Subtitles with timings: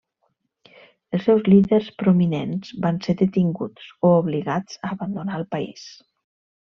[1.17, 5.85] Els seus líders prominents van ser detinguts o obligats a abandonar el país.